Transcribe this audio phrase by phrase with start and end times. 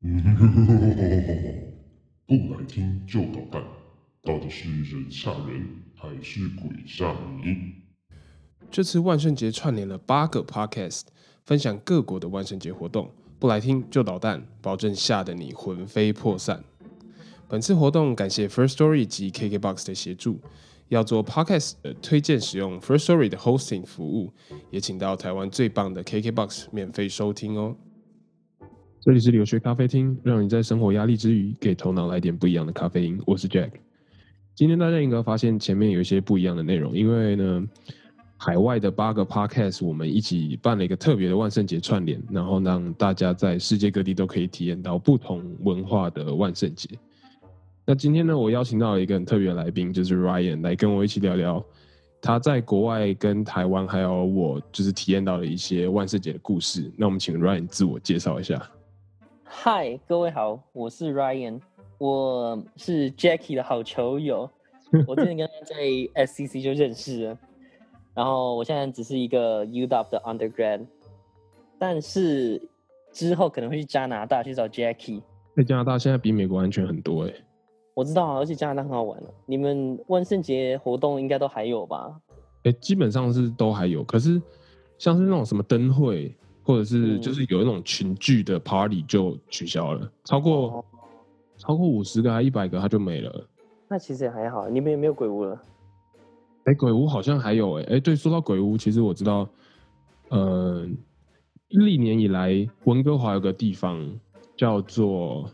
[2.24, 3.60] 不来听就捣蛋，
[4.22, 7.74] 到底是人吓人还是鬼吓你？
[8.70, 11.02] 这次万圣节串联了八个 podcast，
[11.44, 13.10] 分享各国的万圣节活动。
[13.40, 16.62] 不来听就捣蛋，保证吓得你魂飞魄散。
[17.48, 20.38] 本次活动感谢 First Story 及 KKBox 的协助。
[20.88, 24.32] 要做 podcast 的推荐使用 First Story 的 hosting 服务，
[24.70, 27.76] 也请到台湾最棒的 KKBox 免费收听哦。
[29.00, 33.18] 这里是留学咖啡厅，让你在生活压力之余，给头脑来点不一样的咖啡因。
[33.24, 33.70] 我是 Jack。
[34.56, 37.64] 今天大家应该发现前面有一些不一样的内容，因为呢，
[38.36, 46.88] 海外的八个 podcast 我们一起办了一个特别的万圣节串联，然后让大家在世界各地都可以体验到不同文化的万圣节。
[47.86, 51.64] 那今天呢，我邀请到了一个很特别的来宾，就是 Ryan 来跟我一起聊聊
[52.20, 56.92] 他在国外跟台湾还有我就是体验到的一些万圣节的故事。
[56.96, 58.60] 那我们请 Ryan 自我介绍一下。
[59.60, 61.60] 嗨，各位好，我是 Ryan，
[61.98, 64.48] 我是 Jackie 的好球友，
[65.04, 65.74] 我之前跟他在
[66.24, 67.38] SCC 就认识了，
[68.14, 70.86] 然后我现在只是一个 UW 的 undergrad，
[71.76, 72.62] 但是
[73.10, 75.22] 之后可能会去加拿大去找 Jackie。
[75.56, 77.34] 在加拿大现在比美国安全很多哎。
[77.94, 79.28] 我知道啊，而且加拿大很好玩了。
[79.44, 82.16] 你们万圣节活动应该都还有吧？
[82.62, 84.40] 哎，基本上是都还有，可是
[84.98, 86.32] 像是那种什么灯会，
[86.68, 90.84] 或者是就是有一种群聚的 party 就取消了，超过
[91.56, 93.48] 超过五十个还一百个，它就没了。
[93.88, 95.58] 那其实也还好，你们也没有鬼屋了？
[96.64, 99.48] 哎，鬼屋好像还有哎哎，对，说到鬼屋，其实我知道，
[100.28, 100.86] 呃，
[101.70, 104.06] 历年以来温哥华有个地方
[104.54, 105.50] 叫做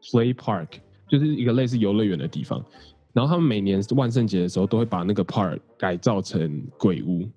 [0.00, 0.68] Play Park。
[1.08, 2.60] 就是一个类似游乐园的地方，
[3.12, 7.28] 然后他们每年万圣节的时候都会把那个 park 改造成鬼屋，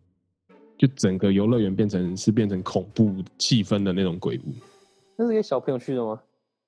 [0.80, 4.54] 就整个游乐园变成是变成恐怖气氛的那种鬼屋。
[5.16, 6.20] 那是给小朋友去的吗？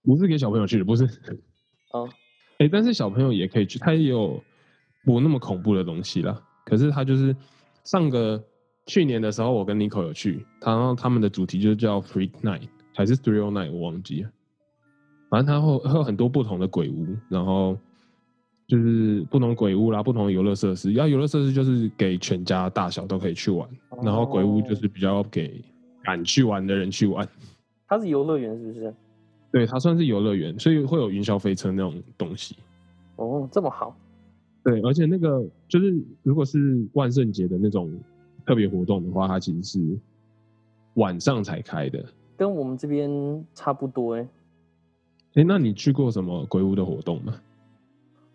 [0.03, 1.05] 不是给小朋友去的，不是。
[1.93, 2.09] 哦，
[2.59, 4.43] 哎，但是小朋友也可以去，他也有
[5.05, 6.39] 不那么恐怖的东西啦。
[6.65, 7.35] 可是他就是
[7.85, 8.43] 上个
[8.85, 14.29] 去年的时候，我跟 Nico 有去，然后他们的主题就是叫 Freak Night 还是 Thrill Night，我忘记了。
[15.29, 17.77] 反正它会会有很多不同的鬼屋，然后
[18.71, 20.93] 就是不同鬼屋啦，不同的游乐设施。
[20.93, 23.67] 要游乐设施就是给全家大小都可以去玩，
[24.01, 25.61] 然后鬼屋就是比较给
[26.01, 27.27] 敢去玩的人去玩。
[27.85, 28.95] 它是游乐园是不是？
[29.51, 32.55] 对，它算是游乐园，所以会有云霄飞车那种东西。
[33.17, 33.93] 哦，这么好。
[34.63, 35.93] 对，而且那个就是
[36.23, 37.91] 如果是万圣节的那种
[38.45, 39.99] 特别活动的话，它其实是
[40.93, 42.05] 晚上才开的，
[42.37, 44.25] 跟我们这边差不多哎。
[45.33, 47.35] 哎，那你去过什么鬼屋的活动吗？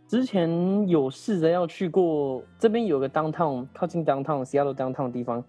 [0.09, 5.43] 之前有试着要去过，这边有个 downtown 靠近 downtown Seattle downtown 的地方，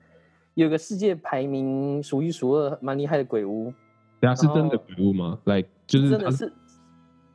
[0.55, 3.71] 有个世界排名数一数二蛮厉害的鬼屋。
[4.19, 5.39] 对啊，是真的鬼屋吗？
[5.45, 6.51] 来，就是真的是，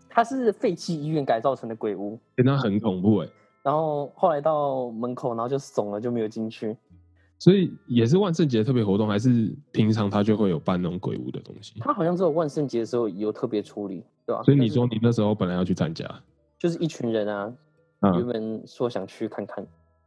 [0.08, 2.18] 它是废弃医院改造成的鬼屋。
[2.36, 3.28] 那很恐怖哎。
[3.62, 6.76] 然后后来到门口，然后就怂了，就没有进去。
[7.38, 11.74] 所以也是万圣节特别活动，还是平常他就会有办那种鬼屋的东西？
[11.78, 14.42] 他好像只有万圣节的时候有特别处理，对吧？
[14.42, 16.04] 所以你说你那时候本来要去参加，
[16.62, 17.52] 就是一群人啊，
[18.14, 19.66] 原本说想去看看，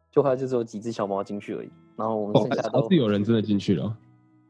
[0.09, 1.69] 就后来就只有几只小猫进去而已。
[1.97, 3.93] 然后我们剩下都是有人真的进去了，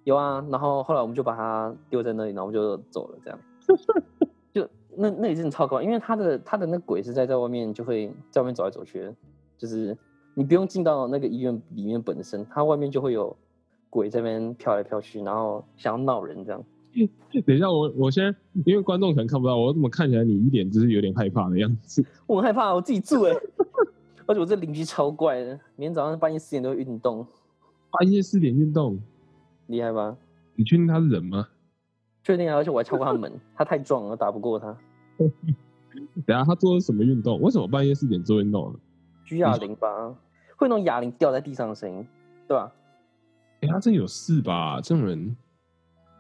[0.04, 0.46] 有啊。
[0.52, 3.40] 然后后来我们就把它丢在那里，然后就走了，这样。
[4.54, 9.12] 就那那里真的超高，因为它的它的那鬼是在在外面，就会在外面走来走去，
[9.58, 9.98] 就是。
[10.38, 13.34] 你不用进到那个医院里面本身，它外面就会有
[13.90, 16.62] 鬼在那边飘来飘去，然后想要闹人这样。
[17.46, 18.34] 等一下，我我先，
[18.66, 22.06] 因为观众可能看不到，我怎么看起来你一脸就是有点害怕的样子？
[22.26, 23.34] 我很害怕，我自己住哎，
[24.26, 27.26] 而且我这邻居超怪的，明天早上半夜四点都会运动。
[27.92, 29.00] 半夜四点运动，
[29.68, 30.16] 厉害吧？
[30.56, 31.48] 你确定他是人吗？
[32.24, 34.78] 确定啊，而且我还敲过他门，他太壮了，打不过他。
[36.26, 37.40] 等下他做什么运动？
[37.42, 38.76] 为什么半夜四点做运动啊？
[39.26, 40.16] 举哑铃吧。
[40.58, 42.08] 会弄哑铃掉在地上的声音，
[42.48, 42.72] 对吧？
[43.62, 44.80] 哎，他这有事吧？
[44.82, 45.36] 这种人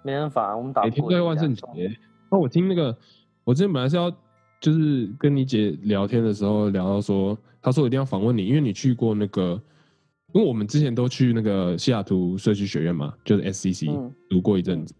[0.05, 1.63] 没办法，我们打每天都在万圣节。
[2.29, 2.95] 那我听那个，
[3.43, 4.11] 我之前本来是要
[4.61, 9.59] 就是跟你姐聊天的时候聊到说，她说一定要访问你，因为你去过那个，
[10.33, 14.93] 因为我们之前都去那个西雅图社区学院嘛，就是 SCC 读过一阵子。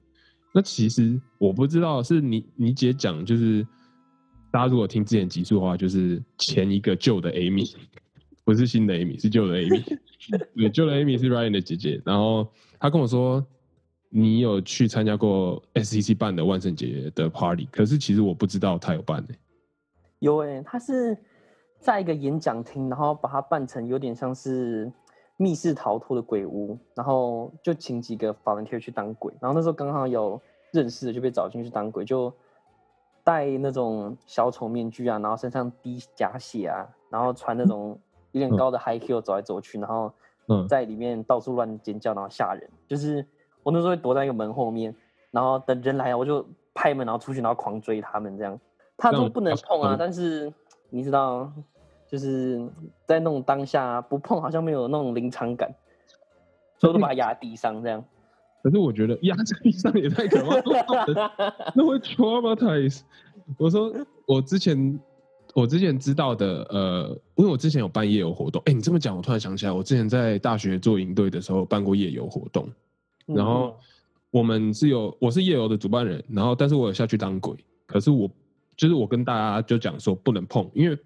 [0.51, 3.63] 那其实我不知道是你你姐讲，就是
[4.49, 7.71] 大家如果听之前集数的话，就是前一个旧的 Amy。
[8.45, 9.83] 不是新的 Amy，是旧的 Amy。
[10.55, 11.99] 对，旧的 Amy 是 Ryan 的姐姐。
[12.05, 12.47] 然后
[12.79, 13.43] 她跟我说，
[14.17, 19.37] 你有去参加过 SCC 办的万圣节的 party，可是其实我不知道他有办诶。
[20.19, 21.17] 有诶，他是
[21.79, 24.89] 在一个演讲厅，然后把它办成有点像是
[25.35, 29.33] 密室逃脱的鬼屋，然后就请几个 volunteer 去当鬼。
[29.41, 30.41] 然后那时候刚好有
[30.71, 32.33] 认识的就被找进去当鬼，就
[33.21, 37.99] 戴那种小丑面具啊，然后身上滴假血啊，然后穿那种
[38.31, 40.09] 有点高的 high heel 走来走去，然后
[40.47, 42.69] 嗯在里面到处乱尖叫，然后吓人。
[42.87, 43.27] 就是
[43.65, 44.95] 我那时候会躲在一个门后面，
[45.31, 48.59] 然后等人来了我就拍门，然后出去，然后狂追他们这样。
[48.95, 50.53] 他说不能碰啊嗯，但是
[50.91, 51.51] 你知道，
[52.07, 52.63] 就是
[53.07, 55.73] 在那种当下不碰好像没有那种临场感，
[56.77, 58.05] 所以我都把它压在地上这样。
[58.61, 61.31] 可是我觉得压在地上也太可怕了，
[61.75, 63.01] 那会 traumatize。
[63.57, 63.91] 我说
[64.27, 64.99] 我之前
[65.55, 68.61] 我之前知道的，呃，因为我之前有办夜游活动。
[68.65, 72.73] 哎、你这么讲，我突然想起来，我之前在大学做营队的时候办过夜游活动，嗯
[73.25, 73.75] 然后
[74.31, 77.55] 我们是有我是夜游的主办人，然后但是我有下去当鬼，
[77.85, 78.29] 可是我
[78.75, 80.97] 就是我跟大家就讲说不能碰，因为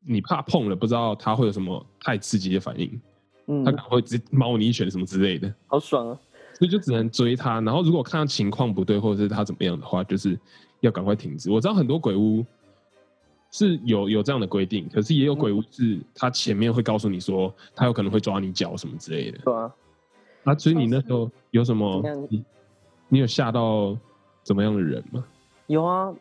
[0.00, 3.00] 你怕碰了，不知道他会有什么太刺激的反应，
[3.46, 5.52] 嗯他可能会直接猫你一拳什么之类的。
[5.66, 6.18] 好爽啊！
[6.54, 10.38] 所以就只能追他，然后如果看到情况不对，或者是他怎么样的话，就是
[10.80, 11.50] 要赶快停止。
[11.50, 12.42] 我知道很多鬼屋
[13.50, 19.38] 是有有这样的规定，可是也有鬼屋是他前面会告诉你说他有可能会抓你脚什么之类的。
[19.44, 19.70] 对啊，
[20.46, 22.02] 啊，所以你那时候有什么？
[22.30, 22.44] 你
[23.08, 23.96] 你有吓到
[24.42, 25.24] 怎么样的人吗？
[25.66, 26.14] 有啊，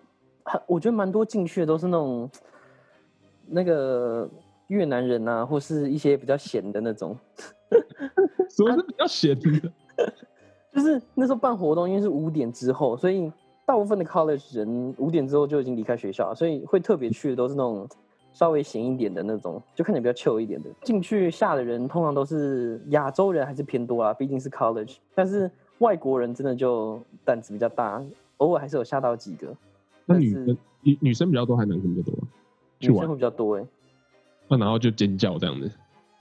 [0.43, 2.29] 很我觉得蛮多进去的都是那种
[3.45, 4.27] 那个
[4.67, 7.15] 越南人啊，或是一些比较闲的那种。
[8.49, 9.71] 什么是比较闲的？
[10.73, 13.31] 就是那时候办活动，因为是五点之后，所以
[13.65, 17.87] 大部分的 college 人五点之后就已经离开学校，所以会特别去的都是那种
[18.35, 20.69] 稍微闲一点的那种，就看起来比较 chill 一点的。
[20.83, 24.97] 进去下的人通常都是亚洲人还是偏多啊，毕竟是 college。
[25.15, 28.03] 但是外国人真的就胆子比较大，
[28.37, 29.55] 偶尔还是有吓到几个。
[30.05, 32.27] 那女生女女生比较多还是男生比较多啊？
[32.79, 33.61] 女生会比较多哎、
[34.49, 35.71] 啊，然后就尖叫这样子。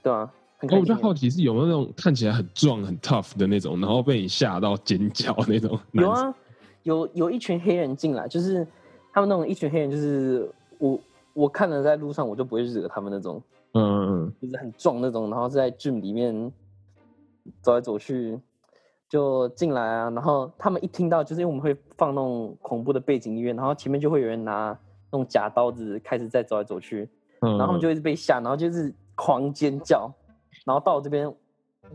[0.01, 0.31] 对啊，
[0.61, 0.95] 我就。
[0.95, 5.77] 好奇是有没有那种看起来很壮、很 tough 的那种，然后被你吓到尖叫那种。
[5.91, 6.33] 有，啊，
[6.83, 8.65] 有有一群黑人进来，就是
[9.11, 10.97] 他们那种一群黑人，就是我
[11.35, 13.43] 我看了在路上我就不会惹他们那种，
[13.73, 16.49] 嗯嗯嗯就是很壮那种，然后在 gym 里面
[17.61, 18.39] 走来走去，
[19.09, 24.69] 就进来啊，然后他们一听到，就是因为我们会放那种恐怖的背景音乐，然后前面就会有人拿
[25.11, 27.09] 那种假刀子开始在走来走去，
[27.41, 30.09] 嗯，然后他们就一直被吓，然后就是狂尖叫，
[30.65, 31.29] 然后到我这边，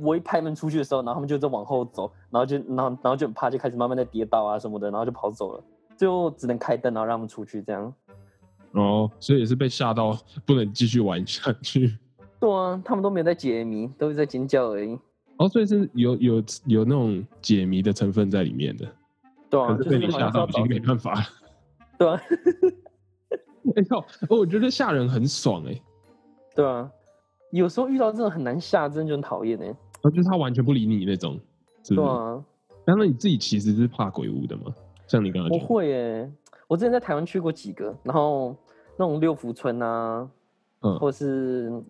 [0.02, 5.64] 我一拍门出去的时候，然后他们就在往后走，然后就然后然后就很怕，就开始慢慢的跌倒啊什么的，然后就跑走了，
[5.96, 7.90] 最后只能开灯，然后让他们出去这样。
[8.72, 11.96] 哦，所以也是被吓到不能继续玩下去。
[12.38, 14.98] 对啊，他们都没有在解谜，都是在尖叫而已。
[15.38, 18.86] 哦，所以是有有有那种解谜的成分在里面的，
[19.48, 21.20] 对啊，可就是被你吓到已经没办法了。
[21.98, 22.20] 对啊，
[23.76, 23.98] 哎呦！
[24.28, 25.80] 哦我觉得吓人很爽哎、
[26.54, 26.90] 对啊，
[27.52, 29.68] 有时候遇到这种很难吓，真的就很讨厌哎。
[30.02, 31.34] 啊，就是他完全不理你那种，
[31.82, 31.94] 是是？
[31.96, 32.42] 对啊，
[32.86, 34.72] 那那你自己其实是怕鬼屋的吗？
[35.06, 36.30] 像你刚刚我讲，会哎，
[36.70, 38.54] 我之前在台湾去过几个，然后
[38.96, 40.30] 那种六福村啊，
[40.82, 41.82] 嗯，或是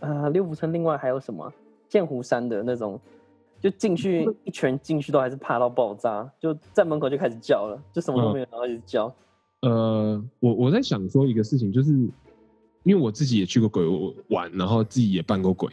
[0.00, 1.50] 呃六福村，另外还有什么啊
[1.88, 3.00] 剑湖山的那种，
[3.62, 9.10] 就进去 一拳进去都还是怕到爆炸，就在门口就开始叫了，就什么都没有，然后一直叫。
[9.62, 11.90] 呃，我我在想说一个事情，就是
[12.82, 15.72] 因为我自己也去过鬼屋玩，然后自己也扮过鬼，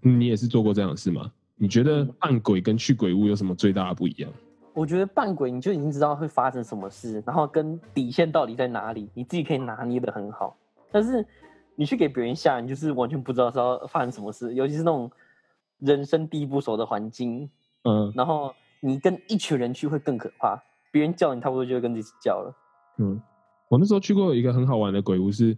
[0.00, 1.28] 你也是做过这样的事吗？
[1.56, 4.30] 你觉得嗯扮鬼跟去鬼屋有什么最大的不一样？
[4.78, 10.56] 我觉得扮鬼你就已经知道会发生什么事，然后跟底线到底在哪里，你自己可以拿捏的很好。
[10.92, 11.26] 但是
[11.74, 15.10] 你去给别人吓，你就是完全不知道是要发生什么事，尤其是那种
[15.80, 17.50] 人生地不熟的环境，
[17.82, 20.56] 嗯然后你跟一群人去会更可怕，
[20.92, 22.54] 别人叫你差不多就会跟着一起叫了。
[22.98, 23.20] 嗯，
[23.68, 25.56] 我那时候去过一个很好玩的鬼屋是，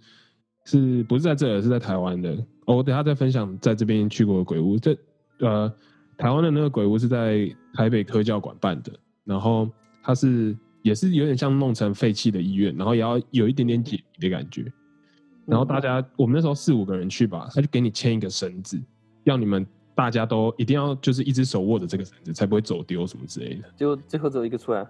[0.65, 1.61] 是不是在这里？
[1.63, 2.31] 是在台湾的。
[2.65, 4.79] 哦，我等下再分享在这边去过的鬼屋。
[4.79, 4.97] 这
[5.41, 5.71] 呃，
[6.17, 8.93] 台湾的那个鬼屋是在台北科教馆办的，
[9.31, 9.71] 然后
[10.03, 14.65] 它是也是有点像弄成废弃的医院，然后也要有一点点解谜的感觉。
[15.47, 18.77] 然后大家，我们那时候四五个人去吧，他就给你牵一个绳子，
[19.23, 23.69] 要你们大家都一定要就是一只手握着这个绳子，才不会走丢什么之类的。
[23.77, 24.85] 就最后只有一个出来，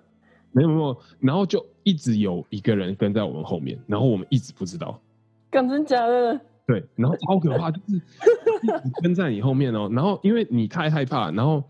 [0.53, 4.99] 没有没有，然后就一直有一个人跟在我们后面，然后我们一直不知道。
[5.51, 6.41] 干真假的？
[6.67, 9.91] 对，然后超可怕，就是一直跟在你后面哦。
[9.93, 11.65] 然后因为你太害怕，然后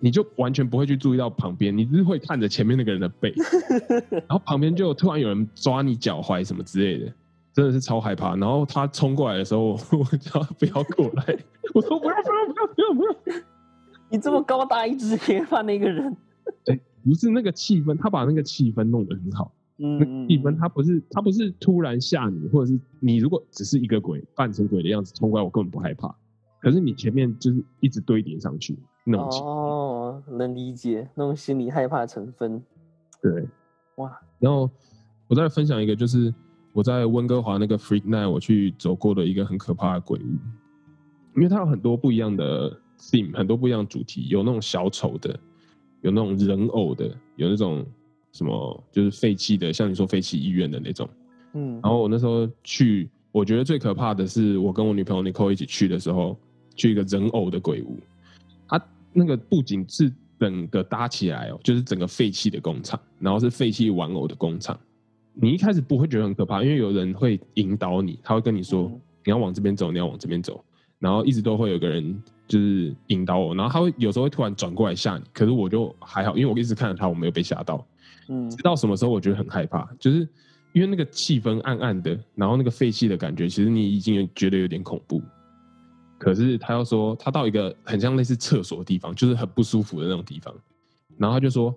[0.00, 3.34] 你就完全不会去注意到旁边，你只是会看着前面那个人的背，
[4.10, 7.12] 然后旁边就突然有人抓你脚踝什么之类的，
[7.52, 8.36] 真的是超害怕。
[8.36, 11.38] 然后他冲过来的时候，我叫他不要过来，
[11.74, 13.42] 我说不要不要不要不要不要。
[14.10, 16.16] 你这么高大一只，也怕那个人？
[17.04, 19.52] 不是那个气氛，他把那个气氛弄得很好。
[19.76, 26.14] 那嗯，气氛，他不是他不是突然吓你，或者是你如果只是一个鬼扮成鬼的样子冲过来，我根本不害怕。
[26.60, 28.76] 可是你前面就是一直堆叠上去
[29.10, 32.62] 那种，哦，能理解那种心理害怕的成分。
[33.22, 33.46] 对。
[33.96, 34.70] 哇，然后
[35.26, 36.32] 我再分享一个，就是
[36.72, 40.38] 我在温哥华那个 Freak Night 我去走过的一个很可怕的鬼屋，
[41.34, 45.36] 因为它有很多不一样的 theme，很多不一样的主题，有那种小丑的，
[46.02, 47.84] 有那种人偶的，有那种
[48.30, 51.08] 什么就是废弃的，像你说废弃医院的那种。
[51.54, 56.38] 嗯然后我那时候去，我觉得最可怕的是我跟我女朋友 Nicole 一起去的时候，
[56.76, 58.17] 去一个人偶的鬼屋，它
[59.12, 64.78] 那个不仅是整个搭起来哦，就是整个废弃的工厂，然后是废弃玩偶的工厂。
[65.34, 70.64] 你一开始不会觉得很可怕，因为有人会引导你，他会跟你说、嗯你要往这边走，你要往这边走，
[70.98, 77.86] 然后一直都会有个人就是引导我，然后他会有时候会突然转过来吓你，可是我就还好，因为我一直看着他，我没有被吓到。
[78.28, 80.26] 嗯直到什么时候我觉得很害怕，就是
[80.72, 85.20] 因为那个气氛暗暗的，然后那个废弃的感觉，其实你已经觉得有点恐怖。
[86.18, 90.54] 可是他要说，他到一个很像类似厕所的地方，就是很不舒服的那种地方，
[91.16, 91.74] 然后他就说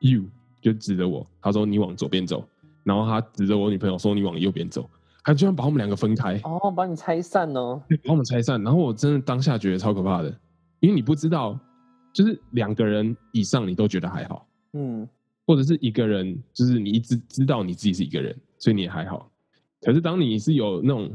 [0.00, 0.24] “you”，
[0.60, 2.46] 就指着我，他说你往左边走，
[2.82, 4.88] 然后他指着我女朋友说你往右边走，
[5.22, 7.80] 他居然把我们两个分开，哦，把你拆散哦。
[8.02, 10.28] 把我们拆散，然后我真的当下觉得超可怕的，
[10.80, 11.58] 因为你不知道，
[12.12, 14.46] 就是两个人以上你都觉得还好。
[14.72, 15.08] 嗯
[15.46, 19.30] 或者是一个人，就是你一直知道你自己是一个人，所以你也还好。
[19.82, 21.10] 可是当你是有那种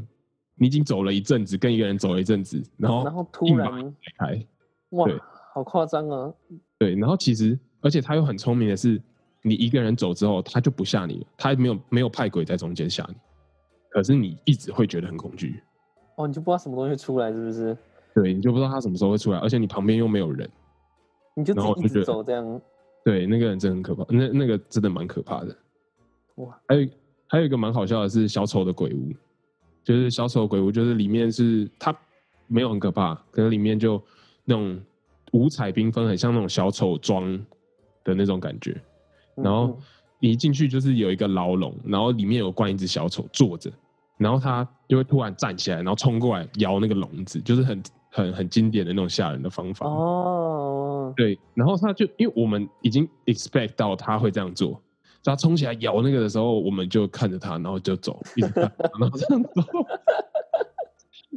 [0.60, 4.46] 你已经走了一阵子，跟一个人走了一阵子，然后然后突然开，
[4.90, 5.08] 哇，
[5.54, 6.30] 好夸张啊！
[6.78, 9.00] 对，然后其实而且他又很聪明的是，
[9.40, 13.14] 你一个人走之后，他就不吓你了，他没有没有派鬼在中间吓你，
[13.88, 15.62] 可是你一直会觉得很恐惧，
[16.16, 17.74] 哦，你就不知道什么东西会出来，是不是？
[18.14, 20.46] 对，你就不知道他什么时候会出来，而且你旁边又没有人，
[21.34, 22.60] 你就自己一直走这样。
[23.02, 25.56] 对，那个人真的很可怕，那那个真的蛮可怕的。
[26.34, 26.88] 哇，还有
[27.28, 29.10] 还有一个蛮好笑的是小丑的鬼屋，
[29.84, 31.94] 就是小丑鬼屋，就是里面是它
[32.46, 34.02] 没有很可怕，可是里面就
[34.44, 34.80] 那种
[35.32, 37.38] 五彩缤纷，很像那种小丑妆
[38.04, 38.72] 的那种感觉。
[39.36, 39.76] 嗯然后嗯
[40.18, 43.70] 你一进去就是有一个牢笼，然后里面有关一只小丑坐着，
[44.18, 49.86] 然后他就会突然站起来，然后冲过来摇那个笼子，就是很很很经典的那种吓人的方法。
[49.86, 54.78] 哦，对，然后他就因为我们已经 expect 到他会这样做，
[55.22, 59.62] 他冲起来咬那个的时候，我们就看着他，然后就走，一直看，然后这样走。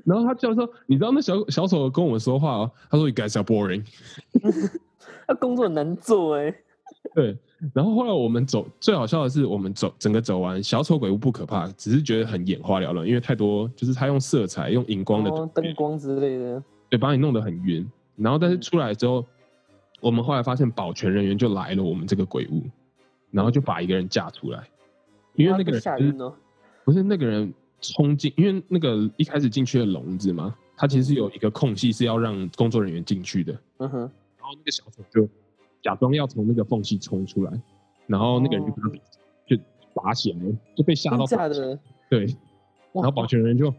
[0.05, 3.85] 然后他就说：“你知道那小小丑跟我们说话哦，他说 ‘You guys are boring’。
[5.27, 6.53] 他工作很难做哎。
[7.13, 7.37] 对，
[7.73, 16.61] 然后后来我们走，最好笑的是我们走整个走完，小丑鬼屋不可怕，只是觉得很眼花缭乱，因为太多就是他用色彩、用荧光的哦，灯光之类的。
[16.89, 17.89] 对，把你弄得很晕。
[18.15, 19.25] 然后但是嗯出来之后，
[20.01, 22.63] 我们后来发现保全人员就来了我们这个鬼屋，
[23.33, 24.65] 然后就把一个人架出来，
[25.35, 26.33] 因为那个人。
[26.85, 35.25] 不是那个人冲进，因为那个一开始进去的笼子嘛，它其实是有一个空隙是要让工作人员进去的，嗯哼，然后那个小丑就
[35.81, 37.51] 假装要从那个缝隙冲出来，
[38.05, 38.89] 然后那个人就把他
[39.47, 39.57] 就
[39.93, 40.39] 拔起来，
[40.75, 41.79] 就被吓到真假的？
[42.09, 42.25] 对，
[42.91, 43.73] 然后保全人就，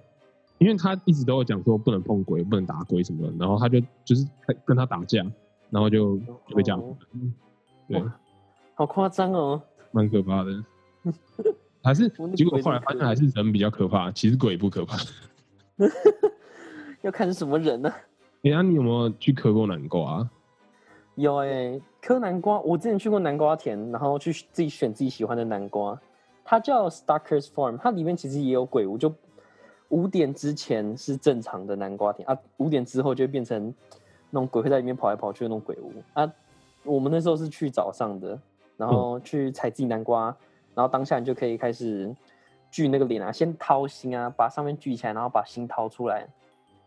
[0.56, 4.26] 因为他一直都有讲说不能碰鬼、不能打鬼什么的，然后他就就是
[4.64, 5.22] 跟他打架，
[5.68, 6.16] 然后就
[6.48, 6.96] 就被这样，哦
[7.86, 8.02] 对，
[8.74, 9.62] 好夸张哦。
[9.92, 10.64] 蛮可怕的。
[11.82, 14.96] 还是 结果后来发现还是人比较可怕，其实鬼不可怕。
[17.02, 17.92] 要看是什么人呢、
[18.44, 20.30] 哎呀，你有没有去磕过南瓜啊？
[21.16, 26.00] 有哎、磕南瓜，我之前去过南瓜田，然后去自己选自己喜欢的南瓜，
[26.42, 29.14] 它叫 Stalker's Farm，它里面其实也有鬼屋，就
[29.90, 33.72] 五点之前是正常的南瓜田啊，五点之后就会变成
[34.30, 36.32] 那种鬼会在里面跑来跑去的那种鬼屋啊。
[36.82, 38.40] 我们那时候是去早上的，
[38.76, 40.36] 然后去采自己南瓜，
[40.74, 42.14] 然后当下你就可以开始
[42.70, 46.26] 锯那个脸啊，先掏心啊，把上面锯起来，然后把心掏出来，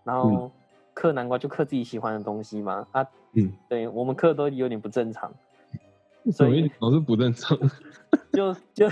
[0.03, 0.51] 然后
[0.93, 3.05] 刻南瓜就刻自己喜欢的东西嘛啊。
[3.33, 5.31] 嗯，对我们刻都有点不正常，
[6.31, 6.71] 所以？
[6.79, 7.57] 老是不正常。
[8.33, 8.87] 就就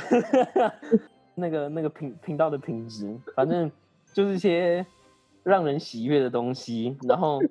[1.36, 3.72] 那个那个频频道的品质，反正
[4.14, 4.86] 就是些
[5.44, 7.42] 让人喜悦的东西，然后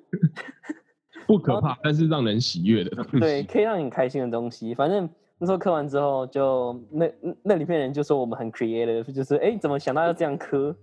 [1.25, 3.19] 不可怕，但是让人喜悦的东西。
[3.19, 4.73] 对可以让你开心的东西。
[4.73, 7.11] 反正那时候刻完之后就，那
[7.43, 10.75] 那里面人就说我们很 creative，就是哎、诶怎么想到要这样刻？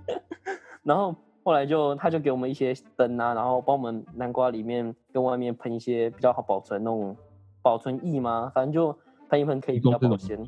[0.82, 7.16] 然后后来就他就给我们一些灯啊，然后帮我们南瓜里面跟外面喷一些比较好保存那种
[7.62, 8.94] 保存液嘛，反正就
[9.28, 10.38] 喷一喷可以比较保鲜。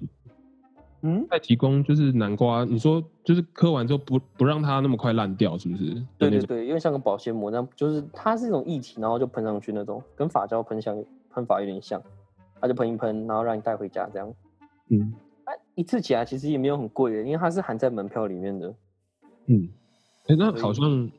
[1.05, 6.01] 嗯，再提供就是南瓜，你说就是磕完之后不不让它那么快烂掉，是不是？
[6.17, 12.01] 对对对，因为像个保鲜膜那样，就是它是一种液体，然后就喷上去那种，跟发胶喷香喷法有点像，
[12.63, 14.35] 它就喷一喷，然后让你带回家这样。
[14.89, 15.13] 嗯
[15.45, 18.75] 哎，一次起来其实也没有很贵的，因为它是含在门票里面的。
[19.47, 19.69] 嗯。
[20.29, 21.11] 哎，那好像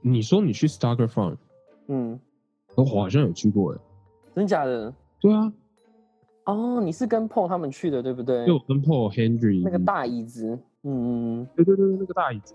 [0.00, 1.36] 你说你去 Starker Farm，
[1.88, 2.18] 嗯，
[2.74, 3.78] 我好像有去过哎。
[4.34, 4.92] 真假的？
[5.20, 5.52] 对啊，
[6.44, 8.46] 哦，你是跟 Paul 他们去的，对不对？
[8.46, 12.54] 就跟 Paul Henry 那个大椅子，嗯嗯，对对对，那个大椅子，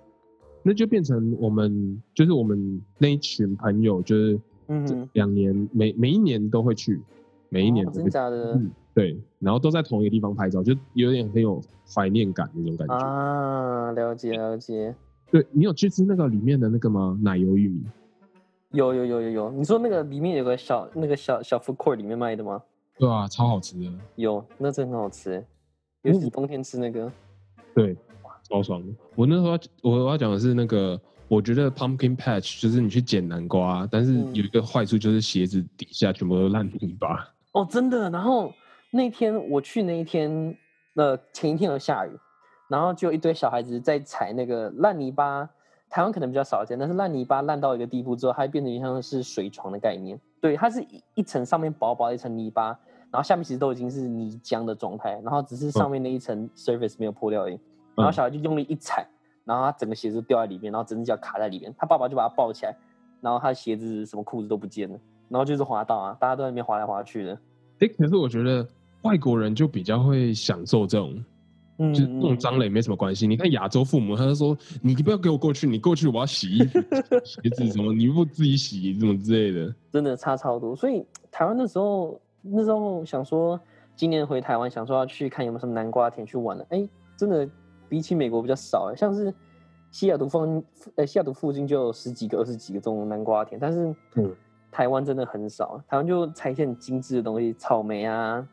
[0.63, 4.36] 那就变成我们就是我们那一群朋友，就是
[4.67, 7.00] 这嗯，两年每每一年都会去，
[7.53, 11.62] 每一年哦真的嗯，对，然后都在同一个地方拍照，就有点很有
[11.93, 12.96] 怀念感那种感觉。
[12.96, 14.96] 啊，了解了解，
[15.29, 17.20] 对你有去吃那个里面的那个吗？
[17.22, 17.84] 奶油玉米？
[18.72, 22.63] 有有有有有，你说那个里面有个小那个小小 food court 里面卖的吗？
[22.98, 25.46] 对啊，超好吃的，有，那真的很好吃欸，
[26.03, 27.12] 尤其是冬天吃那个。
[27.75, 27.98] 对，
[28.48, 28.93] 超爽的。
[29.15, 37.27] 我那时候要我要讲的是那个，我觉得 pumpkin patch 就是你去捡南瓜，但是嗯有一个坏处就是鞋子底下全部都是烂泥巴。
[37.51, 38.10] 哦，真的。
[38.10, 38.53] 然后
[38.91, 40.58] 那天我去那一天，
[40.96, 42.12] 呃，前一天有下雨，
[42.67, 45.50] 然后就有一堆小孩子在踩那个烂泥巴。
[45.89, 50.17] 台湾可能比较少见，但是烂泥巴烂到一个地步之后，它会变成像是水床的概念。
[50.39, 52.67] 对，它是一一层上面薄薄的一层泥巴，
[53.12, 57.60] 然后下面其实都已经是泥浆的状态，然后只是上面那一层 surface 没有破掉而已。
[57.93, 59.05] 然后嗯小孩就用力一踩，
[59.43, 61.75] 然后他整个鞋子掉在里面，然后整只脚卡在里面。
[61.77, 62.74] 他爸爸就把他抱起来，
[63.20, 64.98] 然后他的鞋子什么裤子都不见了，
[65.32, 67.40] 然后就是滑道啊，大家都在那边滑来滑去的。
[67.80, 68.68] 哎、可是我觉得
[69.04, 71.24] 外国人就比较会享受这种，
[71.80, 73.26] 嗯就是弄脏了也没什么关系。
[73.26, 76.80] 你看亚洲父母，他就说你不要给我过去，你过去我要洗衣服、
[77.24, 79.74] 洗鞋子什么，你不自己洗什么之类的。
[79.92, 80.76] 真的差超多。
[80.76, 83.60] 所以台湾那时候那时候想说，
[83.96, 87.50] 今年回台湾想说要去看有没有什么南瓜田去玩的，哎，真的
[87.90, 89.34] 比起美国比较少哎，像是
[89.92, 90.64] 西雅图附
[90.96, 94.36] 呃西雅图附近就有十几个、二十几个这种南瓜田，但是嗯
[94.72, 98.48] 台湾真的很少，台湾就采一些很精致的东西，草莓啊，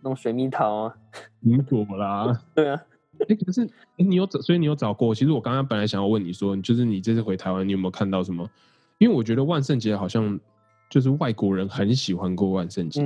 [0.00, 0.96] 那种水蜜桃啊，
[1.42, 2.80] 苹果啦， 对啊，
[3.28, 3.62] 哎、可是、
[3.96, 5.14] 诶你有找，所以你有找过？
[5.14, 8.48] 其实我刚刚本来想要问你说，就是你这次回台湾，你有没有看到什么？
[8.98, 10.38] 因为我觉得万圣节好像
[10.90, 13.02] 就是外国人很喜欢过万圣节，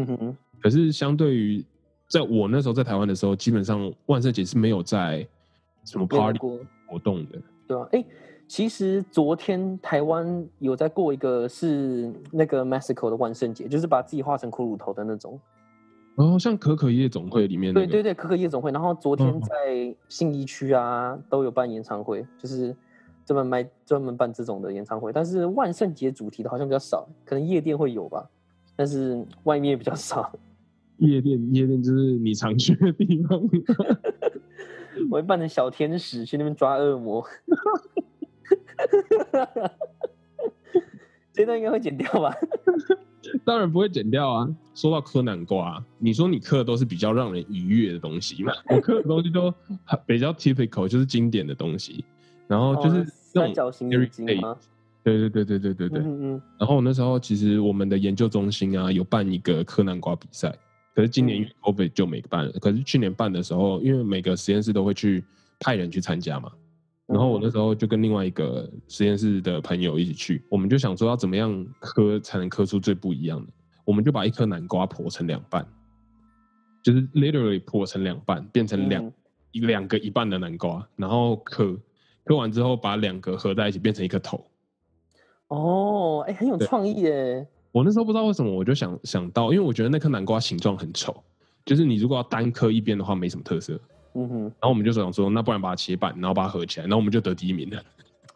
[0.60, 1.64] 可是相对于
[2.08, 5.26] 在我那时候在台湾的时候，基本上万圣节是没有在
[5.84, 6.38] 什么 party
[6.86, 7.40] 活动的。
[7.66, 8.04] 对啊，哎、
[8.48, 15.38] 其实昨天台湾有在过一个是那个 Mexico 的万圣节，就是把自己画成骷髅头的那种。
[16.14, 18.70] 然后像可可夜总会里面、那个，对对对，可可夜总会。
[18.70, 22.74] 然后昨天嗯在信义区啊都有办演唱会，就是
[23.24, 25.12] 专门卖专门办这种的演唱会。
[25.12, 28.24] 但是万圣节主题的好像比较少，可能夜店会有吧，
[28.76, 30.32] 但是外面比较少。
[30.98, 33.42] 夜店，夜店就是你常去的地方。
[35.10, 37.22] 我会扮成小天使去那边抓恶魔。
[41.32, 42.34] 这段应该会剪掉吧？
[43.44, 44.48] 当然不会剪掉啊。
[44.74, 48.52] 说到磕南瓜，你说你磕的都是比较让人愉悦的东西嘛？
[48.70, 49.52] 我磕的东西都
[50.06, 52.04] 比较 typical，就是经典的东西。
[52.46, 53.04] 然后就是？
[55.02, 55.98] 对对对对对对对。
[56.00, 60.54] 嗯嗯然后那时候其实我们的研究中心啊有办一个磕南瓜比赛，
[60.94, 62.52] 可是今年因为 COVID 就没办了。
[62.52, 65.22] 可是去年办的时候，因为每个实验室都会去
[65.60, 66.50] 派人去参加嘛，
[67.06, 73.52] 然后我那时候就跟另外一个实验室的朋友一起去，我们就想说要怎么样磕才能磕出最不一样的，
[73.84, 75.66] 我们就把一颗南瓜剖成两半，
[76.82, 79.12] 就是 literally 剖成两半，变成两、嗯
[79.52, 81.74] 一两个一半的南瓜，然后磕
[82.24, 84.44] 磕完之后把两个合在一起变成一个头。
[85.48, 87.46] 哦，哎、很有创意耶。
[87.72, 91.24] 我那时候不知道为什么，我就想想到，因为我觉得那颗南瓜形状很丑，
[91.64, 93.80] 就是你如果要单磕一边的话，没什么特色。
[94.16, 97.82] 嗯哼，然后我们就想说，那不然把它切半，然后把它合起来，然后我们就得第一名了。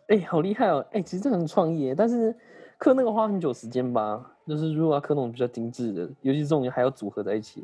[0.09, 0.85] 哎、好厉害哦！
[0.93, 2.35] 哎、其实这很创意，但是
[2.77, 4.21] 刻那个花很久时间吧。
[4.47, 7.63] 就是如果要刻那种比较精致的，尤其是这种还要组合在一起。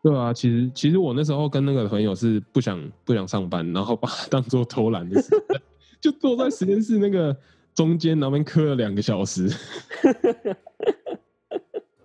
[0.00, 5.60] 对啊，其实其实我那时候跟那个朋友是不想不想上班，然后把它当做偷懒的时间，
[6.00, 7.36] 就坐在实验室那个
[7.74, 9.48] 中间，那边磕了两个小时。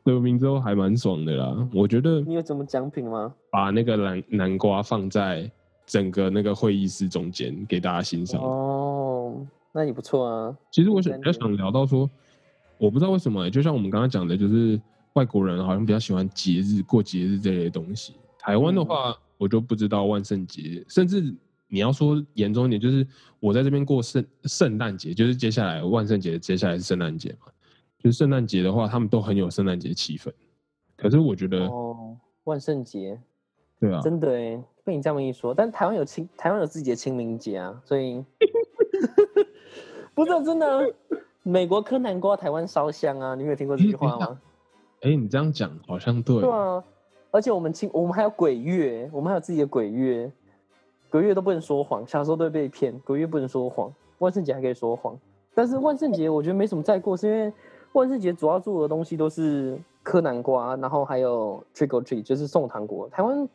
[0.03, 3.33] 得名之后还蛮爽的啦，我觉得你有什么奖品吗？
[3.49, 5.49] 把那个南南瓜放在
[5.85, 8.41] 整个那个会议室中间给大家欣赏。
[8.41, 10.57] 哦，那也不错啊。
[10.71, 12.09] 其实我想比较想聊到说，
[12.77, 14.79] 我不知道为什么、欸，就像我们刚刚讲的，就是
[15.13, 18.13] 外国人好像比较喜欢节日、过节日这类东西。
[18.39, 21.33] 台湾的嗯话，我就不知道万圣节，甚至
[21.69, 23.07] 你要说严重一点，就是
[23.39, 27.51] 我在这边过圣圣诞节，就是接下来万圣节，接下来是圣诞节嘛。
[28.03, 30.29] 就是圣诞节的话，他们都很有圣诞节气氛。
[30.97, 33.17] 可是我觉得，哦，万圣节
[33.79, 38.23] 对啊，真的哎，被你这么一说，但台湾有清台湾有自己的清明节啊，所以
[40.13, 40.83] 不是真的啊。
[41.45, 44.39] 美国柯南瓜，台湾烧香啊，你没有听过这句话吗？
[45.01, 46.81] 哎、你这样讲好像对，对啊，
[47.31, 50.31] 而且我们清我们还有鬼月，我们还有自己的鬼月，
[51.09, 55.19] 鬼月都不能说谎，小时候都会被骗，鬼月不能说谎，万圣节还可以说谎，
[55.53, 57.51] 但是万圣节我觉得没什么再过，是因为
[57.93, 63.07] 万圣节主要做的东西都是磕南瓜，然后还有 trick or treat，就是送糖果。
[63.09, 63.47] 台湾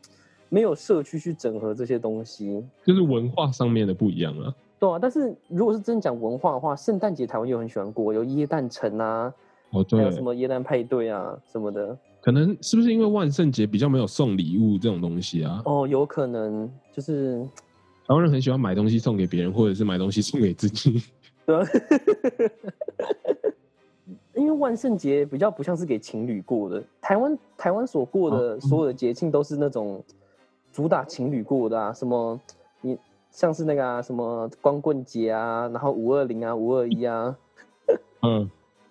[0.48, 4.54] 没有社区去整合这些东西，就是文化上面的不一样啊。
[4.78, 4.98] 对啊。
[4.98, 9.32] 但是如果是真讲文化的话，圣诞节台湾又很喜欢过，有椰蛋城啊，
[9.70, 11.96] 哦，对还有什，么椰蛋派对啊什么的。
[12.20, 15.62] 可能是不是因为万圣节比较没有送礼物这种东西啊？
[15.64, 17.42] 哦，有可能就是
[18.06, 21.02] 台湾人很喜欢买东西送给别人，或者是买东西送给自己。
[21.46, 21.66] 对啊，
[24.48, 30.02] 因为万圣节比较不像是给情侣过的，台湾台湾所过的所有的节庆都是那种
[30.72, 32.40] 主打情侣过的啊，什么
[32.80, 32.98] 你
[33.30, 37.36] 像是那个啊什么光棍节啊，然后五二零啊、五二一啊，
[38.22, 38.50] 嗯，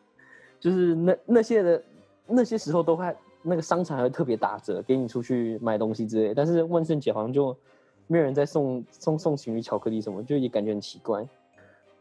[0.61, 1.83] 就是那那些的
[2.27, 6.35] 那些时候都会那个商场还会特别打折，给你出去买东西之类。
[6.35, 7.57] 但是万圣节好像就
[8.05, 11.27] 没有人在送送送情侣巧克力什么，就也感觉很奇怪。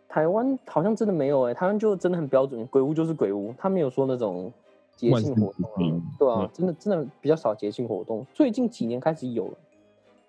[0.08, 4.52] 台湾好像真的没有哎、台湾就真的很标准，鬼屋就是鬼屋，他没有说那种
[4.94, 8.26] 节庆活动节啊，对啊嗯，真的真的比较少节庆活动。
[8.32, 9.54] 最近几年开始有了，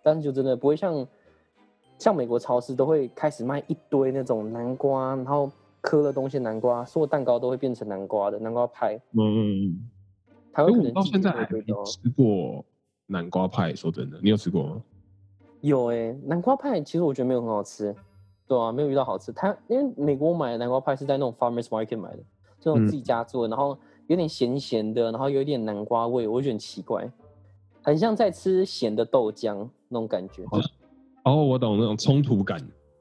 [0.04, 1.08] 但是就真的不会像
[1.98, 8.96] 像美国超市都会开始卖一堆那种南瓜，然后磕了东西南瓜，所有蛋糕都会变成南瓜的南瓜派。
[9.14, 9.90] 嗯嗯嗯。
[10.52, 12.66] 台湾可能到现在还没吃过
[13.06, 13.74] 南瓜派。
[13.74, 14.82] 说真的，你有吃过吗？
[15.62, 17.96] 有哎、南瓜派其实我觉得没有很好吃，
[18.48, 19.32] 对啊，没有遇到好吃。
[19.32, 22.20] 它因为美国买的南瓜派是在那种 farmers market 买的，
[22.60, 27.12] 这种嗯自己家做的，然后有点咸咸的，然后有一点南瓜味，我觉得很奇怪，
[27.82, 30.44] 很像在吃咸的豆浆那种感觉。
[30.52, 30.62] 哦
[31.24, 32.58] 哦，我懂那种冲突感。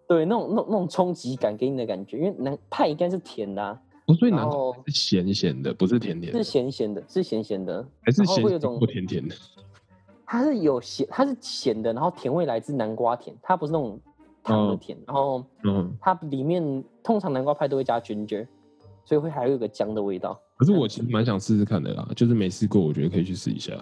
[0.09, 9.35] 对，那种那种那种冲击感给你的感觉，因为南派应该是甜的、啊，哦，所以南瓜是咸咸的，不是甜甜的是，咸咸的，是咸咸的，还是咸有种不甜甜的？
[10.25, 13.99] 它是有咸，它是咸的，然后甜味来自南瓜甜，它不是那种
[14.47, 18.47] 糖的哦甜，然后嗯，它里面通常南瓜派都会加 ginger，
[19.05, 20.39] 所以会还有一个姜的味道。
[20.57, 23.73] 可是我其实蛮想试试看的啦，就是没试过，我觉得可以去试一下。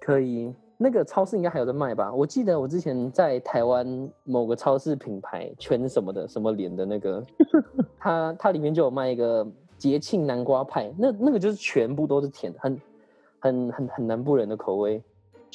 [0.00, 2.12] 可以，那个超市应该还有在卖吧？
[2.12, 7.24] 我记得我之前在台湾某个超市品牌全什么的什么脸的那个，
[7.98, 9.44] 它它里面就有卖一个
[9.76, 12.80] 节庆南瓜派，那那个就是全部都是甜，很
[13.40, 15.02] 很很很南部人的口味，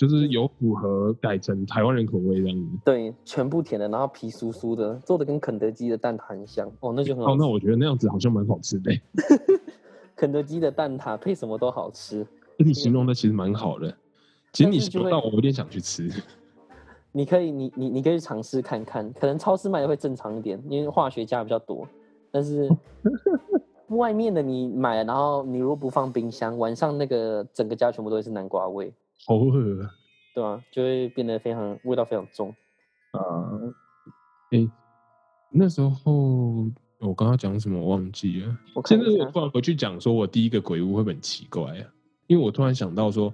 [0.02, 2.68] 就是有符合改成台湾人口味这样子。
[2.84, 9.02] 对，全部甜的，然后皮酥酥的，做的跟肯德基的蛋挞很像，哦，那就很好哦，那我觉得那样子好像蛮好吃的、欸。
[10.18, 12.26] 肯德基的蛋挞配什么都好吃。
[12.58, 13.96] 你形容的其实蛮好的，
[14.52, 16.10] 其实你但是就会形容到我有点想去吃。
[17.14, 21.88] 你可以，你你你可以尝试看看，可能超市卖的会正常一点，因为化学加比较多。
[22.32, 22.68] 但是
[23.90, 28.92] 外面的你买了，然后你如果不放冰箱，晚上那个整个家全部都会是南瓜味，
[29.28, 29.92] 好饿啊！
[30.34, 32.50] 对啊、就会变得非常味道非常重。
[33.12, 33.20] 啊
[34.52, 34.70] 诶、
[35.50, 36.66] 那时候
[37.00, 38.58] 我刚刚讲什么我忘记了。
[38.74, 41.86] 我现在我突然回去讲，说我第一个鬼屋会不会很奇怪啊？
[42.28, 43.34] 因为我突然想到说，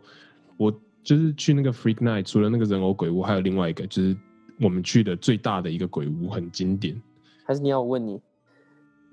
[0.57, 0.73] 我
[1.03, 4.17] 就是去那个 Freak Night，除了那个人偶鬼屋，还有另外一个，就是
[4.59, 6.99] 我们去的最大的一个鬼屋，很经典。
[7.45, 8.19] 还是你要我问你？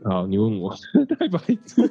[0.04, 0.74] 好，你问我，
[1.18, 1.82] 太白痴。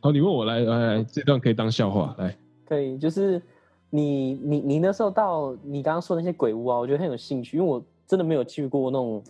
[0.00, 2.36] 好，你问我来来来，这段可以当笑话来。
[2.68, 3.40] 对，就是
[3.88, 9.22] 你你你那时候到你刚刚说那些鬼屋啊，我觉得很有兴趣，因为我真的没有去过那种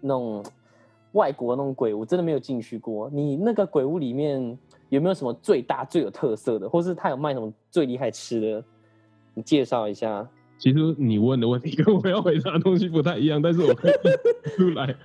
[0.00, 0.44] 那种
[1.12, 3.10] 外国那种鬼屋，真的没有进去过。
[3.10, 4.56] 你那个鬼屋里面
[4.88, 8.64] 有没有什么最大最有特色的，或是他有卖什么最厉害吃的？
[9.34, 10.26] 你介绍一下。
[10.58, 13.92] 其实你问的问题 跟我要回答的东西不太一样，但是我可以
[14.56, 14.86] 出来。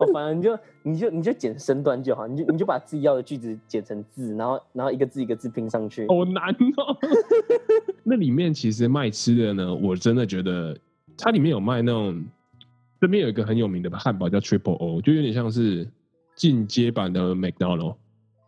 [0.00, 6.06] 哦，反正你就你就你就剪身段就好，你就你就把自己要的句子剪成字，然后然后一个字一个字拼上去。
[6.08, 6.96] 好难哦。
[8.02, 10.76] 那里面其实卖吃的呢，我真的觉得
[11.18, 12.24] 它里面有卖那种，
[13.00, 15.86] 这边有一个很有名的汉堡叫 Triple O，就有点像是
[16.34, 17.96] 进阶版的 McDonald，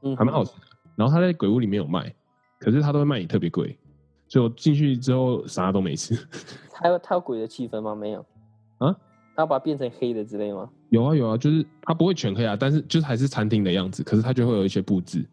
[0.03, 0.63] 嗯，还蛮好吃的。
[0.97, 2.15] 然后它在鬼屋里面有卖，
[2.59, 3.77] 可是它都会卖你特别贵，
[4.31, 6.17] 所以我进去之后啥都没吃。
[6.73, 7.95] 他有他有鬼的气氛吗？
[7.95, 8.25] 没有
[8.79, 8.91] 啊？
[9.37, 10.71] 他要把它变成黑的之类吗？
[10.89, 15.25] 有啊有啊，就是它不会全黑啊，但是就是还是餐厅的样子，可是它就会有一些布置。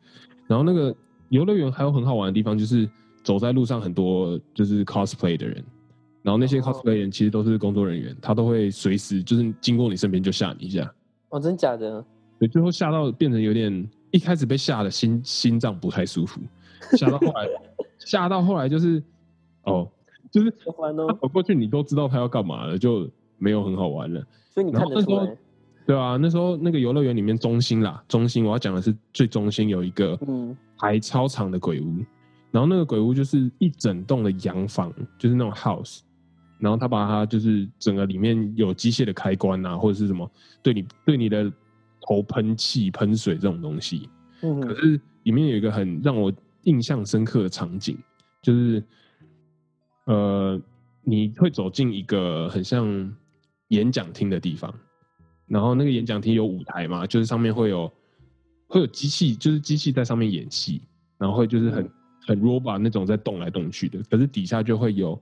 [0.48, 0.94] 然后那个
[1.30, 2.90] 游乐园还有很好玩的地方，就是
[3.24, 5.64] 走在路上很多就是 cosplay 的人，
[6.24, 10.92] 然后那些哦 cosplay 人其实都是工作人员，他都会随时就是经过你身边就吓你一下，
[11.30, 12.04] 哦，真假的？
[12.40, 16.40] 对，最后吓到变成有点一开始被吓的心心脏不太舒服，
[16.98, 17.48] 吓到后来
[18.00, 19.02] 吓到后来就是
[19.64, 19.90] 哦，
[20.32, 21.14] 就是好烦哦他。
[21.16, 24.24] 走过去你都知道他要干嘛了，就没有很好玩了。
[24.50, 25.38] 所以你然后那时候看得出来，
[25.86, 32.04] 对啊，那时候那个游乐园里面中心啦，中心我要讲的是最中心有一个嗯，排超长的鬼屋，
[32.52, 36.00] 然后那个鬼屋就是一整栋的洋房，就是那种 house，
[36.60, 40.30] 然后他把它就是整个里面有机械的开关啊，或者是什么
[40.62, 41.52] 对你对你的
[42.02, 44.10] 头喷气喷水这种东西，
[44.42, 46.32] 嗯可是里面有一个很让我
[46.68, 47.98] 印象深刻的场景，
[48.42, 48.84] 就是
[50.06, 50.62] 呃，
[51.02, 52.86] 你会走进一个很像
[53.70, 54.74] 演讲厅的地方，
[55.48, 57.90] 然后那个演讲厅有舞台嘛，就是上面会有
[58.68, 60.82] 会有机器，就是机器在上面演戏，
[61.18, 61.90] 然后会就是很
[62.28, 65.18] 很 robot 那种在动来动去的，可是底下就会有，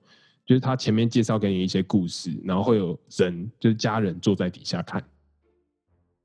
[0.48, 5.04] 就是他前面介绍给你一些故事，然后会有人就是家人坐在底下看，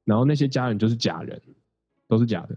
[0.04, 1.40] 然后那些家人就是假人，
[2.08, 2.56] 都是假的，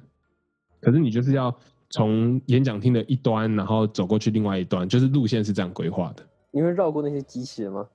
[0.80, 1.54] 可是你就是要
[1.94, 6.26] 从演讲厅的一端，然后走过去另外一端，就是路线是这样规划的。
[6.50, 7.88] 你会绕过那些机器人吗？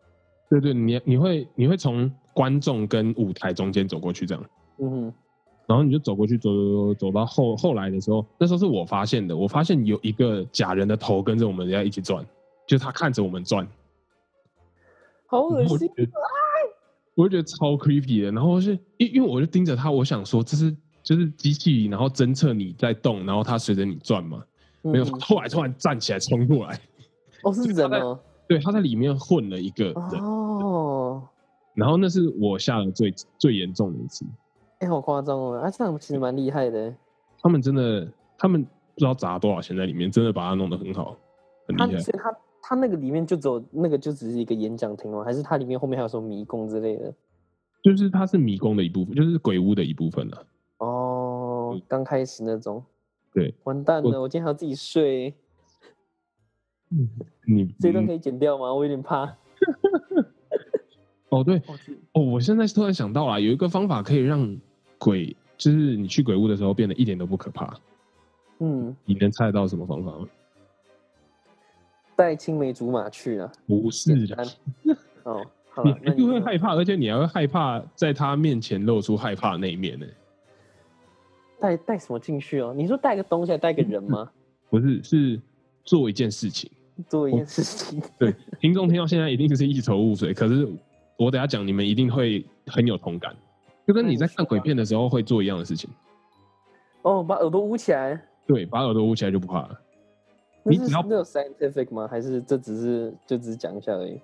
[0.49, 4.45] 对对，你你会你会从观众跟舞台中间走过去这样，
[4.79, 5.15] 嗯哼，
[5.67, 12.25] 然后你就走过去，走走走走到后后来的时候，那时候是我发现的，我发现有一个假人的头跟着我们要一起转，
[12.69, 13.67] 就是他看着我们转，
[15.27, 15.89] 好恶心然后我就。
[15.89, 16.13] 觉得
[17.17, 20.75] 我就觉得超 creepy 的，然后是因因为我就盯着他，我想说这是
[21.09, 24.45] 就是机器，然后侦测你在动，然后它随着你转嘛，
[24.83, 26.79] 没有，嗯后来突然站起来冲过来，
[27.45, 28.21] 哦，是人哦。
[28.47, 31.27] 对，他在里面混了一个人，哦，
[31.73, 34.27] 然后那是我下的最最严重的一次，
[34.81, 35.57] 哎、好夸张哦！
[35.57, 36.95] 啊，这样其实蛮厉害的。
[37.41, 41.17] 他们真的，他们不知道砸多少钱在里面，真的把它弄得很好，
[41.67, 42.01] 很他厉害。
[42.01, 45.25] 所以他他那个里面就只有那个就只是一个演讲厅吗？
[45.25, 47.15] 还是它里面后面还有什么迷宫之类的？
[47.83, 50.47] 就是它是迷宫的一部分，就是鬼屋的一部分了。
[51.71, 52.85] 哦，刚开始那种。
[53.33, 55.35] 对，完蛋了，我今天还要自己睡，
[57.79, 58.73] 这段可以剪掉吗？
[58.73, 59.37] 我有点怕。
[61.29, 61.61] 哦对
[62.13, 64.57] 哦我现在突然想到了，有一个方法可以让
[64.99, 67.79] 鬼，就是你去鬼屋的时候变得一点都不可怕。
[68.61, 70.27] 嗯，你能猜得到什么方法吗？
[72.17, 73.53] 带青梅竹马去啊。
[73.67, 74.49] 不是的，
[75.25, 80.07] 哦，好你一定会害怕，而且你还会害怕在他面前露出害怕的那一面呢。
[81.61, 82.73] 带带什么进去哦？
[82.77, 84.31] 你说带个东西，还带个人吗？
[84.71, 85.41] 不是，是
[85.85, 86.71] 做一件事情。
[87.09, 88.03] 做一件事情。
[88.19, 90.69] 对， 听众听到现在一定是一头雾水，可是
[91.17, 93.35] 我等下讲，你们一定会很有同感，
[93.87, 95.89] 就跟你在看鬼片的时候会做一样的事情。
[97.03, 98.21] 哦，把耳朵捂起来。
[98.47, 99.81] 对，把耳朵捂起来就不怕了。
[100.65, 102.09] 你只要是那有 scientific 吗？
[102.09, 104.21] 还是这只是就只是讲一下而已？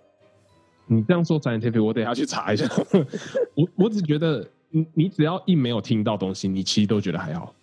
[0.87, 2.67] 你这样说 scientific，我等下去查一下。
[3.55, 7.55] 我我只觉得，你你只要一没有听到东西，你其实都觉得还好。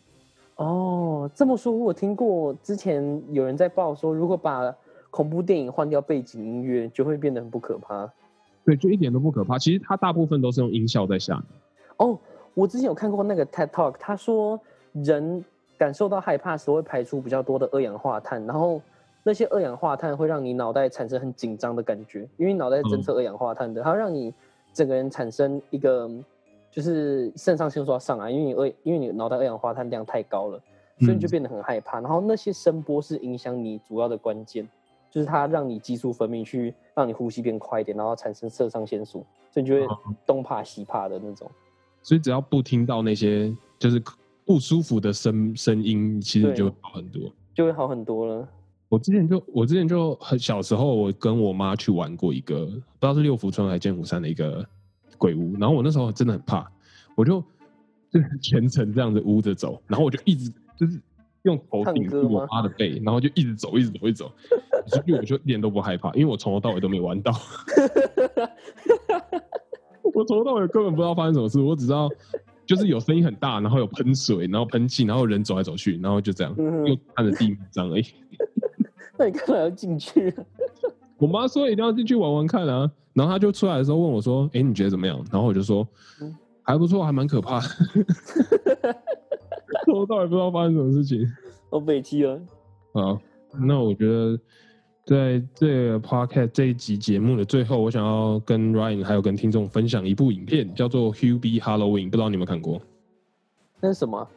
[0.56, 4.74] 哦，这么说，我听过之前有人在报说，如果把
[5.10, 8.10] 恐怖电影换掉背景音乐，就会变得很不可怕。
[8.63, 9.58] 对，就一点都不可怕。
[9.58, 11.43] 其实它大部分都是用音效在吓你。
[11.97, 12.17] 哦，
[12.54, 14.58] 我之前有看过那个 TED Talk，他说
[14.93, 15.43] 人
[15.78, 18.82] 感受到害怕时会排出比较多的二氧化碳，然后
[19.24, 24.34] 那些二氧化碳会让你脑袋产生很紧张的感觉，因为脑袋是侦测二氧化碳的，它让你
[24.71, 26.10] 整个人产生一个
[26.72, 30.60] 就是肾上腺素要上来，因为你二因为你脑袋二氧化碳量太高了，
[31.00, 32.00] 所以你就变得很害怕。
[32.00, 34.68] 然后那些声波是影响你主要的关键，
[35.10, 39.86] 就是它让你激素分泌去让你呼吸变快一点，然后产生肾上腺素，所以你就会
[40.26, 41.52] 东怕西怕的那种。
[42.02, 44.02] 所以只要不听到那些就是
[44.46, 47.32] 不舒服的声声音，其实就好很多。
[47.54, 48.48] 就会好很多了。
[48.88, 54.66] 我之前就我之前就很小时候，我跟我妈去玩过一个不知道是六福村还是剑湖山的一个
[55.22, 56.68] 鬼屋，然后我那时候真的很怕，
[57.14, 57.40] 我就
[58.10, 61.00] 就是全程这样子捂着走，然后我就一直就是
[61.44, 64.32] 用头顶住我妈的背，然后就一直走，一直走，一直走，
[64.88, 67.32] 所以我就一点都不害怕，因为我从头到尾都没有玩到，
[70.14, 72.10] 我从头到尾根本不知道发生什么事，我只知道
[72.66, 78.06] 就是有声音很大，然后有喷水，然后喷气，然后人走来走去，然后就这样，嗯又看着地面这样而已。
[79.20, 80.44] 那你干嘛要进去啊？
[81.20, 85.88] 我妈说一定要进去玩玩看啊，然后他就出来的时候问我说：“哎、你觉得怎么样？”然后我就说
[86.21, 87.67] 嗯：“还不错，还蛮可怕的。
[89.93, 91.30] ”我到底不知道发生什么事情
[91.69, 92.41] 我北极了。
[92.93, 93.19] 啊。
[93.60, 94.39] 那我觉得
[95.06, 102.82] 在这个 podcast 这一集节目的最后，我想要跟 Ryan 还有跟听众分享一部影片，叫做《Hubie Halloween》，不知道你有没有看过？
[103.82, 104.28] 那是什么啊？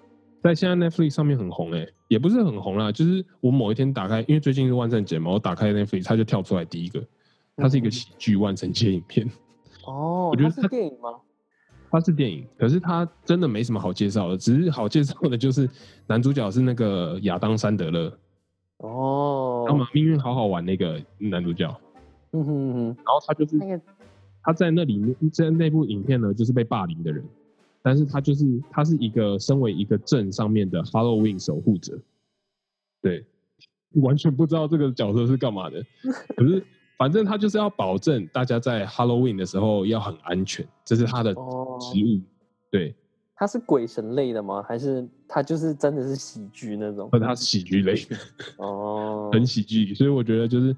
[0.43, 7.01] 在现在 Netflix 上面很红诶、也不是很红啦，就是我某一天打开，因为最近是万圣节嘛，我打开 Netflix，它就跳出来第一个，
[7.57, 9.31] 它是一个嗯喜剧万圣节影片。
[9.87, 11.11] 哦，我觉得它电影吗？
[11.91, 15.69] 它是电影，可是它真的没什么好介绍的，只是好介绍的就是
[16.09, 18.19] 男主角是那个亚当·山德勒，
[18.79, 21.69] 哦，那么命运好好玩那个男主角，
[22.33, 23.81] 嗯哼嗯哼，然后他就是那个
[24.43, 27.25] 他在那里面在那部影片呢，就是被霸凌的人，
[27.81, 31.97] 但是他就是他是一个身为一个镇上面的 Halloween 守护者，
[33.01, 33.25] 对，
[34.03, 35.81] 完全不知道这个角色是干嘛的，
[36.35, 36.65] 可是
[36.97, 42.21] 反正他就是要保证大家在 Halloween 的时候要很安全，这是他的哦，职务，
[42.71, 42.95] 对，
[43.35, 44.63] 他是鬼神类的吗？
[44.63, 47.09] 还是他就是真的是喜剧那种？
[47.13, 48.17] 而它是喜剧类的，
[48.59, 50.75] 哦， 很喜剧，所以我觉得就是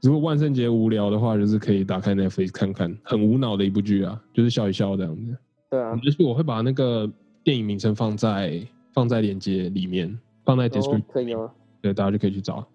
[0.00, 5.36] 如果万圣节无聊的话，就是可以打开 Netflix 看看，很无脑的一部剧啊，就是笑一笑这样子。
[5.70, 7.10] 对啊，就是我会把那个
[7.44, 11.52] 电影名称放在放在链接里面，放在哦 description，、可以吗，
[11.82, 12.66] 对，大家就可以去找。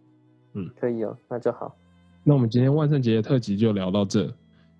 [0.53, 1.75] 嗯可以哦，那就好。
[2.23, 4.33] 那我们今天万圣节的特辑就聊到这，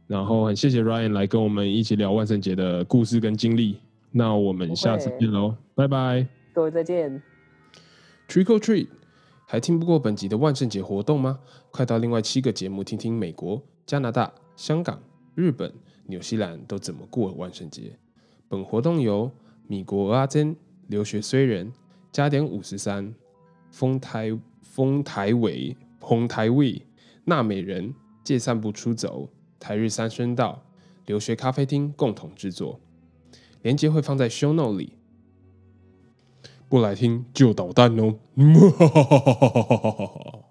[0.08, 3.80] 然后很谢谢 Ryan 来跟我们一起聊万圣节的故事跟经历。
[4.12, 6.26] 那我们下次见喽，拜拜。
[6.54, 7.22] 各位再见。
[8.30, 8.88] Trick or Treat，
[9.46, 11.40] 还听不过本集的万圣节活动吗？
[11.70, 15.02] 快到另外七个节目听听美国、加拿大、香港、
[15.36, 15.70] 日本、
[16.06, 17.92] 纽西兰都怎么过万圣节。
[18.48, 19.30] 本活动由
[19.68, 20.56] 米国阿珍
[20.88, 21.74] 留学虽人、
[22.12, 23.14] 加点五十三、
[23.70, 26.82] 丰台丰台尾、红台位、
[27.26, 30.64] 纳美人、借散步出走、台日三声道、
[31.06, 32.80] 留学咖啡厅共同制作。
[33.62, 34.98] 链接会放在 show note 里。
[36.68, 38.16] 不来听就捣蛋哦！